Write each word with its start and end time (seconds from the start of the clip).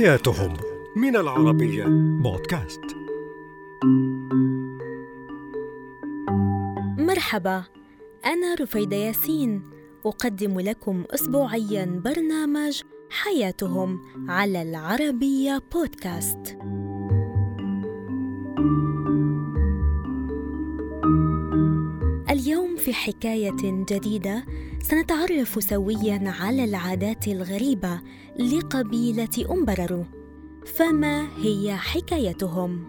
حياتهم 0.00 0.56
من 0.96 1.16
العربية. 1.16 1.84
بودكاست. 2.22 2.80
مرحبا 6.98 7.64
أنا 8.26 8.54
رفيدة 8.60 8.96
ياسين. 8.96 9.62
أقدم 10.06 10.60
لكم 10.60 11.04
أسبوعيا 11.10 12.00
برنامج 12.04 12.82
حياتهم 13.10 14.00
على 14.28 14.62
العربية 14.62 15.62
بودكاست. 15.72 16.58
في 22.90 22.96
حكاية 22.96 23.84
جديدة 23.90 24.44
سنتعرف 24.82 25.62
سويا 25.62 26.34
على 26.40 26.64
العادات 26.64 27.28
الغريبة 27.28 28.00
لقبيلة 28.38 29.50
أمبررو 29.50 30.04
فما 30.66 31.28
هي 31.36 31.76
حكايتهم؟ 31.76 32.84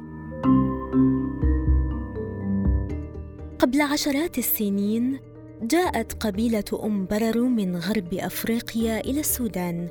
قبل 3.60 3.82
عشرات 3.82 4.38
السنين 4.38 5.20
جاءت 5.62 6.14
قبيلة 6.14 6.64
أمبررو 6.84 7.48
من 7.48 7.76
غرب 7.76 8.14
أفريقيا 8.14 9.00
إلى 9.00 9.20
السودان 9.20 9.88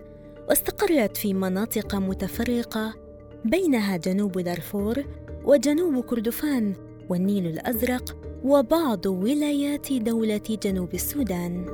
واستقرت 0.49 1.17
في 1.17 1.35
مناطق 1.35 1.95
متفرقة 1.95 2.95
بينها 3.45 3.97
جنوب 3.97 4.39
دارفور 4.39 5.05
وجنوب 5.45 6.05
كردفان 6.05 6.90
والنيل 7.11 7.47
الأزرق 7.47 8.17
وبعض 8.45 9.07
ولايات 9.07 9.93
دولة 9.93 10.59
جنوب 10.65 10.95
السودان. 10.95 11.67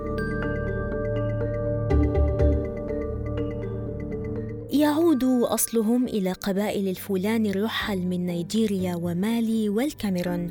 يعود 4.70 5.24
أصلهم 5.24 6.04
إلى 6.04 6.32
قبائل 6.32 6.88
الفولان 6.88 7.46
الرحل 7.46 7.98
من 7.98 8.26
نيجيريا 8.26 8.96
ومالي 8.96 9.68
والكاميرون، 9.68 10.50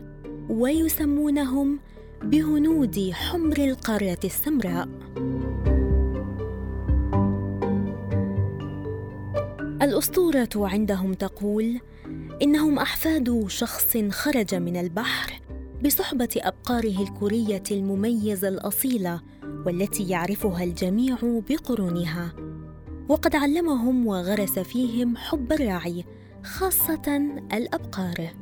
ويسمونهم 0.49 1.79
بهنود 2.23 3.11
حمر 3.13 3.57
القارة 3.57 4.19
السمراء. 4.23 4.89
الأسطورة 9.81 10.49
عندهم 10.55 11.13
تقول 11.13 11.79
إنهم 12.41 12.79
أحفاد 12.79 13.45
شخص 13.47 13.97
خرج 13.97 14.55
من 14.55 14.77
البحر 14.77 15.41
بصحبة 15.85 16.29
أبقاره 16.37 17.03
الكورية 17.03 17.63
المميزة 17.71 18.47
الأصيلة 18.47 19.21
والتي 19.65 20.09
يعرفها 20.09 20.63
الجميع 20.63 21.17
بقرونها. 21.49 22.33
وقد 23.09 23.35
علمهم 23.35 24.07
وغرس 24.07 24.59
فيهم 24.59 25.17
حب 25.17 25.51
الرعي 25.51 26.05
خاصة 26.43 27.35
الأبقار. 27.53 28.33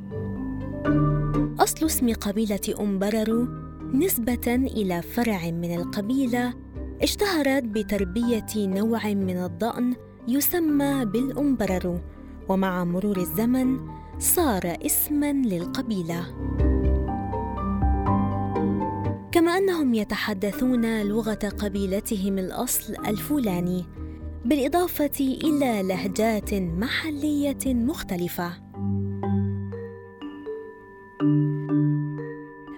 أصل 1.58 1.86
اسم 1.86 2.12
قبيلة 2.12 2.74
أمبررو 2.80 3.48
نسبة 3.94 4.54
إلى 4.54 5.02
فرع 5.02 5.50
من 5.50 5.74
القبيلة 5.74 6.54
اشتهرت 7.02 7.62
بتربية 7.64 8.46
نوع 8.56 9.08
من 9.08 9.44
الضأن 9.44 9.94
يسمى 10.28 11.04
بالأمبررو 11.04 11.98
ومع 12.48 12.84
مرور 12.84 13.16
الزمن 13.16 13.78
صار 14.18 14.76
اسما 14.86 15.32
للقبيلة. 15.32 16.26
كما 19.32 19.58
أنهم 19.58 19.94
يتحدثون 19.94 21.02
لغة 21.02 21.52
قبيلتهم 21.58 22.38
الأصل 22.38 22.94
الفولاني 23.06 23.84
بالإضافة 24.44 25.20
إلى 25.20 25.82
لهجات 25.82 26.54
محلية 26.54 27.74
مختلفة. 27.74 28.52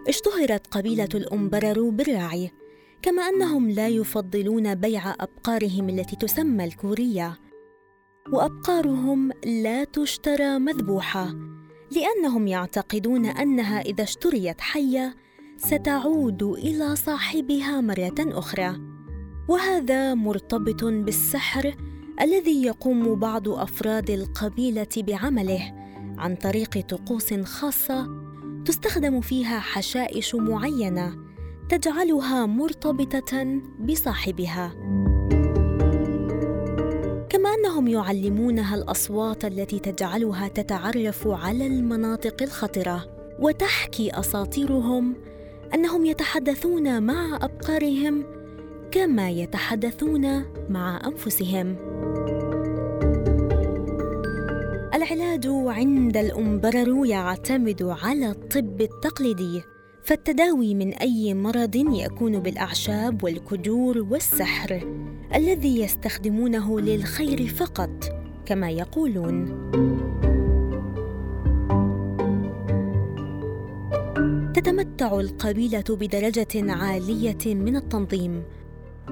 اشتهرت 0.09 0.67
قبيلة 0.67 1.09
الامبررو 1.15 1.91
بالرعي 1.91 2.51
كما 3.03 3.23
أنهم 3.23 3.71
لا 3.71 3.89
يفضلون 3.89 4.75
بيع 4.75 5.15
أبقارهم 5.21 5.89
التي 5.89 6.17
تسمى 6.17 6.65
الكورية. 6.65 7.39
وأبقارهم 8.33 9.33
لا 9.45 9.85
تشترى 9.85 10.59
مذبوحة 10.59 11.35
لأنهم 11.91 12.47
يعتقدون 12.47 13.27
أنها 13.27 13.81
إذا 13.81 14.03
اشتريت 14.03 14.61
حية 14.61 15.17
ستعود 15.57 16.43
إلى 16.43 16.97
صاحبها 16.97 17.81
مرة 17.81 18.15
أخرى. 18.19 18.81
وهذا 19.49 20.15
مرتبط 20.15 20.85
بالسحر 20.85 21.75
الذي 22.21 22.63
يقوم 22.63 23.15
بعض 23.15 23.49
أفراد 23.49 24.11
القبيلة 24.11 24.89
بعمله 24.97 25.73
عن 26.19 26.37
طريق 26.37 26.81
طقوس 26.81 27.35
خاصة 27.35 28.09
تستخدم 28.65 29.21
فيها 29.21 29.59
حشائش 29.59 30.35
معينة 30.35 31.26
تجعلها 31.69 32.47
مرتبطة 32.47 33.61
بصاحبها. 33.81 34.73
كما 37.29 37.55
أنهم 37.55 37.89
يعلمونها 37.89 38.75
الأصوات 38.75 39.45
التي 39.45 39.79
تجعلها 39.79 40.49
تتعرف 40.49 41.29
على 41.29 41.67
المناطق 41.67 42.43
الخطرة 42.43 43.07
وتحكي 43.41 44.21
أساطيرهم 44.21 45.15
أنهم 45.75 46.07
يتحدثون 46.07 47.03
مع 47.03 47.39
أبقارهم 47.43 48.25
كما 48.91 49.31
يتحدثون 49.31 50.45
مع 50.71 51.01
أنفسهم. 51.07 51.77
العلاج 54.95 55.47
عند 55.47 56.17
الأمبرر 56.17 57.07
يعتمد 57.07 57.83
على 57.83 58.31
الطب 58.31 58.81
التقليدي. 58.81 59.76
فالتداوي 60.07 60.75
من 60.75 60.95
أي 60.95 61.35
مرض 61.35 61.77
يكون 61.77 62.39
بالأعشاب 62.39 63.25
والكدور 63.25 63.99
والسحر 64.11 64.87
الذي 65.35 65.81
يستخدمونه 65.81 66.81
للخير 66.81 67.47
فقط 67.47 68.05
كما 68.47 68.71
يقولون. 68.71 69.47
تتمتع 74.55 75.21
القبيلة 75.21 75.85
بدرجة 75.91 76.73
عالية 76.73 77.55
من 77.55 77.77
التنظيم 77.77 78.43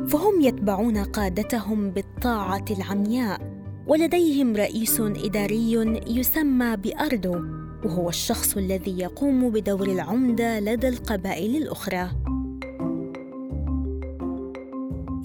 فهم 0.06 0.40
يتبعون 0.40 0.96
قادتهم 0.98 1.90
بالطاعة 1.90 2.64
العمياء 2.70 3.40
ولديهم 3.86 4.56
رئيس 4.56 5.00
إداري 5.00 5.72
يسمى 6.06 6.76
بأردو. 6.76 7.63
وهو 7.84 8.08
الشخص 8.08 8.56
الذي 8.56 8.98
يقوم 8.98 9.50
بدور 9.50 9.88
العمدة 9.88 10.60
لدى 10.60 10.88
القبائل 10.88 11.56
الأخرى. 11.56 12.10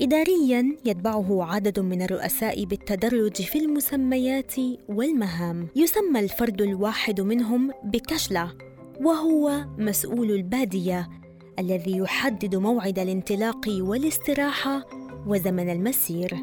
إدارياً 0.01 0.75
يتبعه 0.85 1.43
عدد 1.43 1.79
من 1.79 2.01
الرؤساء 2.01 2.65
بالتدرج 2.65 3.41
في 3.41 3.59
المسميات 3.59 4.53
والمهام. 4.89 5.67
يسمى 5.75 6.19
الفرد 6.19 6.61
الواحد 6.61 7.21
منهم 7.21 7.71
بكشلة 7.83 8.51
وهو 9.01 9.65
مسؤول 9.77 10.31
البادية 10.31 11.09
الذي 11.59 11.97
يحدد 11.97 12.55
موعد 12.55 12.99
الانطلاق 12.99 13.65
والاستراحة 13.69 14.85
وزمن 15.27 15.69
المسير. 15.69 16.37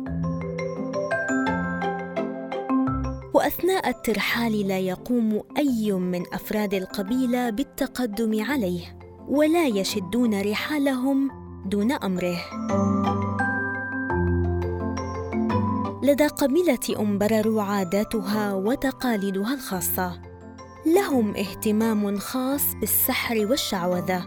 وأثناء 3.37 3.89
الترحال 3.89 4.69
لا 4.69 4.79
يقوم 4.79 5.43
أي 5.59 5.93
من 5.93 6.23
أفراد 6.35 6.75
القبيلة 6.75 7.51
بالتقدم 7.51 8.45
عليه 8.45 8.99
ولا 9.29 9.67
يشدون 9.67 10.41
رحالهم 10.51 11.31
دون 11.67 11.93
أمره. 11.93 12.39
لدى 16.03 16.27
قبيلة 16.27 16.79
امبرر 17.01 17.59
عاداتها 17.61 18.55
وتقاليدها 18.55 19.55
الخاصة. 19.55 20.21
لهم 20.87 21.37
اهتمام 21.37 22.19
خاص 22.19 22.75
بالسحر 22.81 23.47
والشعوذة 23.47 24.25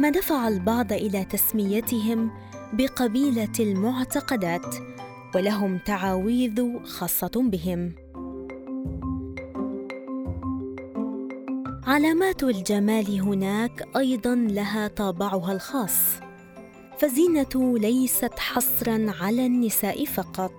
ما 0.00 0.10
دفع 0.10 0.48
البعض 0.48 0.92
إلى 0.92 1.24
تسميتهم 1.24 2.30
بقبيلة 2.72 3.52
المعتقدات 3.60 4.74
ولهم 5.34 5.78
تعاويذ 5.78 6.84
خاصة 6.84 7.32
بهم. 7.36 8.05
علامات 11.86 12.42
الجمال 12.42 13.20
هناك 13.20 13.88
أيضا 13.96 14.34
لها 14.34 14.88
طابعها 14.88 15.52
الخاص 15.52 15.98
فالزينه 16.98 17.78
ليست 17.78 18.38
حصرا 18.38 19.14
على 19.20 19.46
النساء 19.46 20.04
فقط 20.04 20.52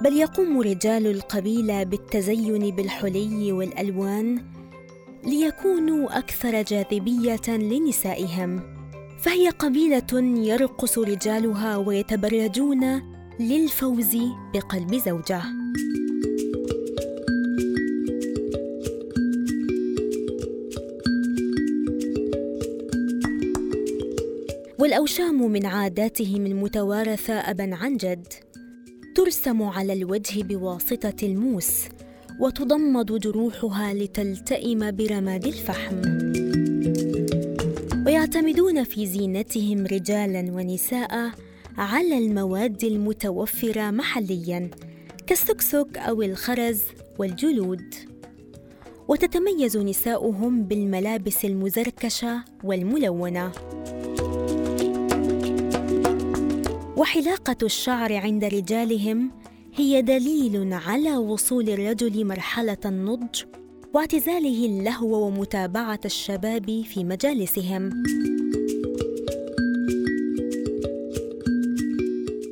بل 0.00 0.12
يقوم 0.12 0.60
رجال 0.60 1.06
القبيلة 1.06 1.82
بالتزين 1.82 2.76
بالحلي 2.76 3.52
والألوان 3.52 4.44
ليكونوا 5.24 6.18
أكثر 6.18 6.62
جاذبية 6.62 7.48
لنسائهم 7.48 8.60
فهي 9.18 9.48
قبيلة 9.48 10.22
يرقص 10.46 10.98
رجالها 10.98 11.76
ويتبرجون 11.76 13.02
للفوز 13.40 14.16
بقلب 14.54 14.94
زوجه. 14.94 15.42
والأوشام 24.94 25.50
من 25.52 25.66
عاداتهم 25.66 26.46
المتوارثة 26.46 27.34
أبا 27.34 27.74
عن 27.74 27.96
جد. 27.96 28.26
ترسم 29.16 29.62
على 29.62 29.92
الوجه 29.92 30.42
بواسطة 30.42 31.26
الموس 31.26 31.84
وتضمد 32.40 33.20
جروحها 33.20 33.94
لتلتئم 33.94 34.90
برماد 34.90 35.46
الفحم. 35.46 36.00
ويعتمدون 38.06 38.84
في 38.84 39.06
زينتهم 39.06 39.86
رجالا 39.86 40.52
ونساء 40.52 41.30
على 41.78 42.18
المواد 42.18 42.84
المتوفرة 42.84 43.90
محليا 43.90 44.70
كالسكسك 45.26 45.98
أو 45.98 46.22
الخرز 46.22 46.80
والجلود. 47.18 47.94
وتتميز 49.08 49.76
نساؤهم 49.76 50.62
بالملابس 50.62 51.44
المزركشة 51.44 52.44
والملونة. 52.64 53.52
وحلاقة 56.96 57.56
الشعر 57.62 58.16
عند 58.16 58.44
رجالهم 58.44 59.30
هي 59.74 60.02
دليل 60.02 60.72
على 60.72 61.16
وصول 61.16 61.68
الرجل 61.70 62.24
مرحلة 62.26 62.76
النضج 62.84 63.42
واعتزاله 63.94 64.66
اللهو 64.66 65.26
ومتابعة 65.26 66.00
الشباب 66.04 66.82
في 66.82 67.04
مجالسهم. 67.04 68.02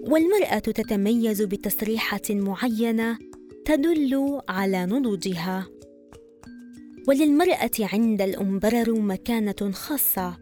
والمرأة 0.03 0.59
تتميز 0.59 1.43
بتسريحه 1.43 2.21
معينة 2.31 3.19
تدل 3.65 4.41
على 4.49 4.87
نضوجها. 4.87 5.67
وللمرأة 7.09 7.71
عند 7.81 8.23
الأمبرر 8.23 9.01
مكانة 9.01 9.73
خاصة 9.73 10.42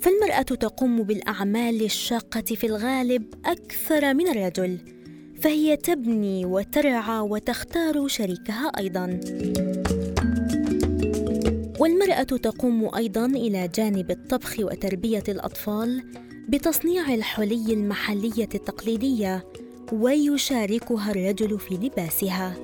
فالمرأة 0.00 0.42
تقوم 0.42 1.02
بالأعمال 1.02 1.84
الشاقة 1.84 2.40
في 2.40 2.66
الغالب 2.66 3.34
أكثر 3.44 4.14
من 4.14 4.28
الرجل 4.28 4.78
فهي 5.42 5.76
تبني 5.76 6.44
وترعى 6.44 7.20
وتختار 7.20 8.08
شريكها 8.08 8.72
أيضا. 8.78 9.20
والمرأة 11.80 12.22
تقوم 12.22 12.94
أيضا 12.96 13.26
إلى 13.26 13.68
جانب 13.68 14.10
الطبخ 14.10 14.56
وتربية 14.60 15.24
الأطفال 15.28 16.02
بتصنيع 16.48 17.14
الحلي 17.14 17.72
المحلية 17.72 18.48
التقليدية 18.54 19.44
ويشاركها 19.92 21.10
الرجل 21.10 21.58
في 21.58 21.74
لباسها. 21.74 22.54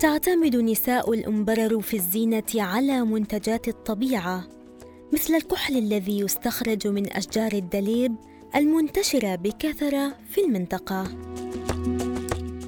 تعتمد 0.00 0.56
نساء 0.56 1.12
الأمبرر 1.12 1.80
في 1.80 1.96
الزينة 1.96 2.42
على 2.54 3.04
منتجات 3.04 3.68
الطبيعة 3.68 4.48
مثل 5.12 5.34
الكحل 5.34 5.76
الذي 5.76 6.18
يستخرج 6.18 6.86
من 6.86 7.12
أشجار 7.12 7.52
الدليب 7.52 8.14
المنتشرة 8.56 9.34
بكثرة 9.34 10.14
في 10.30 10.40
المنطقة. 10.40 11.04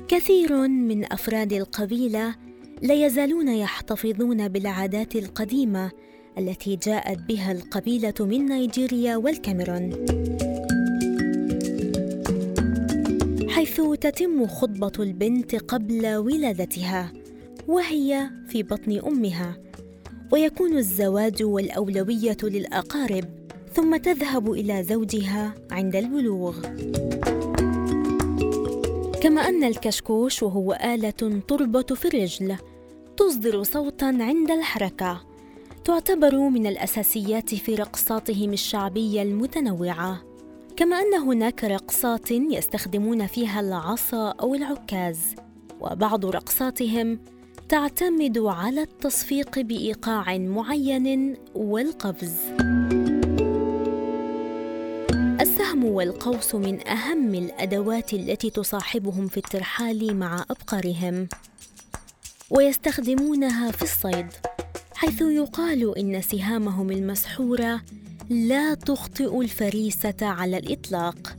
كثير 0.08 0.68
من 0.68 1.12
أفراد 1.12 1.52
القبيلة 1.52 2.34
لا 2.82 2.94
يزالون 3.06 3.48
يحتفظون 3.48 4.48
بالعادات 4.48 5.16
القديمة 5.16 5.90
التي 6.38 6.76
جاءت 6.76 7.18
بها 7.18 7.52
القبيلة 7.52 8.14
من 8.20 8.46
نيجيريا 8.46 9.16
والكاميرون. 9.16 9.90
حيث 13.70 13.98
تتم 14.00 14.46
خطبة 14.46 14.92
البنت 14.98 15.54
قبل 15.54 16.06
ولادتها 16.16 17.12
وهي 17.68 18.30
في 18.48 18.62
بطن 18.62 19.00
أمها. 19.06 19.56
ويكون 20.32 20.76
الزواج 20.76 21.42
والأولوية 21.42 22.36
للأقارب 22.42 23.24
ثم 23.72 23.96
تذهب 23.96 24.52
إلى 24.52 24.82
زوجها 24.82 25.54
عند 25.70 25.96
البلوغ. 25.96 26.60
كما 29.22 29.40
أن 29.48 29.64
الكشكوش 29.64 30.42
وهو 30.42 30.72
آلة 30.72 31.40
تربط 31.48 31.92
في 31.92 32.08
الرجل 32.08 32.56
تصدر 33.16 33.62
صوتا 33.62 34.04
عند 34.20 34.50
الحركة. 34.50 35.20
تعتبر 35.84 36.38
من 36.38 36.66
الأساسيات 36.66 37.54
في 37.54 37.74
رقصاتهم 37.74 38.52
الشعبية 38.52 39.22
المتنوعة. 39.22 40.29
كما 40.80 40.96
أن 40.96 41.14
هناك 41.14 41.64
رقصات 41.64 42.30
يستخدمون 42.30 43.26
فيها 43.26 43.60
العصا 43.60 44.30
أو 44.30 44.54
العكاز 44.54 45.18
وبعض 45.80 46.26
رقصاتهم 46.26 47.20
تعتمد 47.68 48.38
على 48.38 48.82
التصفيق 48.82 49.58
بإيقاع 49.58 50.38
معين 50.38 51.36
والقفز. 51.54 52.36
السهم 55.40 55.84
والقوس 55.84 56.54
من 56.54 56.88
أهم 56.88 57.34
الأدوات 57.34 58.14
التي 58.14 58.50
تصاحبهم 58.50 59.28
في 59.28 59.36
الترحال 59.36 60.16
مع 60.16 60.44
أبقارهم 60.50 61.28
ويستخدمونها 62.50 63.70
في 63.70 63.82
الصيد 63.82 64.26
حيث 64.94 65.22
يقال 65.22 65.98
إن 65.98 66.22
سهامهم 66.22 66.90
المسحورة 66.90 67.80
لا 68.30 68.74
تخطئ 68.74 69.40
الفريسة 69.40 70.14
على 70.22 70.58
الإطلاق. 70.58 71.36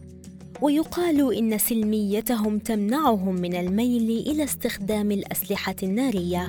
ويقال 0.62 1.36
إن 1.36 1.58
سلميتهم 1.58 2.60
تمنعهم 2.60 3.36
من 3.36 3.56
الميل 3.56 4.28
إلى 4.28 4.44
استخدام 4.44 5.12
الأسلحة 5.12 5.76
النارية. 5.84 6.48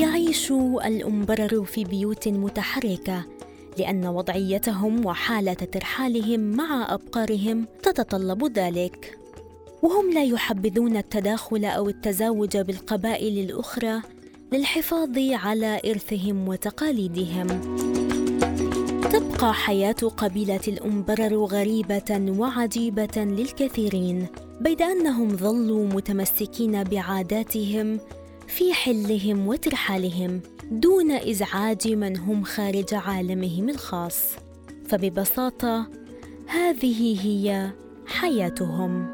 يعيش 0.00 0.50
الأمبرر 0.84 1.64
في 1.64 1.84
بيوت 1.84 2.28
متحركة 2.28 3.24
لأن 3.78 4.06
وضعيتهم 4.06 5.06
وحالة 5.06 5.54
ترحالهم 5.54 6.40
مع 6.40 6.94
أبقارهم 6.94 7.66
تتطلب 7.82 8.58
ذلك. 8.58 9.18
وهم 9.82 10.12
لا 10.12 10.24
يحبذون 10.24 10.96
التداخل 10.96 11.64
أو 11.64 11.88
التزاوج 11.88 12.56
بالقبائل 12.56 13.50
الأخرى 13.50 14.00
للحفاظ 14.52 15.18
على 15.18 15.80
إرثهم 15.84 16.48
وتقاليدهم. 16.48 17.93
تبقى 19.32 19.54
حياة 19.54 19.92
قبيلة 19.92 20.60
الأمبرر 20.68 21.44
غريبة 21.44 22.34
وعجيبة 22.38 23.16
للكثيرين 23.16 24.26
بيد 24.60 24.82
أنهم 24.82 25.36
ظلوا 25.36 25.86
متمسكين 25.86 26.84
بعاداتهم 26.84 28.00
في 28.46 28.72
حلهم 28.72 29.46
وترحالهم 29.46 30.40
دون 30.70 31.10
إزعاج 31.10 31.88
من 31.88 32.16
هم 32.16 32.44
خارج 32.44 32.94
عالمهم 32.94 33.68
الخاص. 33.68 34.22
فببساطة 34.88 35.86
هذه 36.46 37.26
هي 37.26 37.70
حياتهم. 38.06 39.13